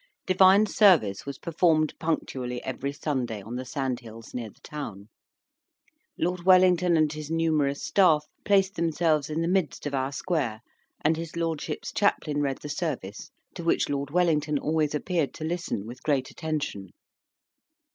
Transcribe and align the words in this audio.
Divine 0.25 0.65
service 0.65 1.27
was 1.27 1.37
performed 1.37 1.93
punctually 1.99 2.59
every 2.63 2.91
Sunday 2.91 3.39
on 3.39 3.55
the 3.55 3.65
sand 3.65 3.99
hills 3.99 4.33
near 4.33 4.49
the 4.49 4.59
town; 4.61 5.09
Lord 6.17 6.41
Wellington 6.41 6.97
and 6.97 7.13
his 7.13 7.29
numerous 7.29 7.83
Staff 7.83 8.25
placed 8.43 8.73
themselves 8.73 9.29
in 9.29 9.41
the 9.41 9.47
midst 9.47 9.85
of 9.85 9.93
our 9.93 10.11
square, 10.11 10.61
and 11.01 11.17
his 11.17 11.35
lordship's 11.35 11.93
chaplain 11.93 12.41
read 12.41 12.57
the 12.63 12.67
service, 12.69 13.29
to 13.53 13.63
which 13.63 13.89
Lord 13.89 14.09
Wellington 14.09 14.57
always 14.57 14.95
appeared 14.95 15.35
to 15.35 15.43
listen 15.43 15.85
with 15.85 16.01
great 16.01 16.31
attention. 16.31 16.89